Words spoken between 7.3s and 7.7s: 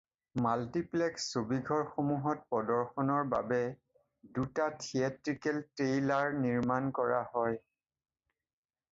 হয়।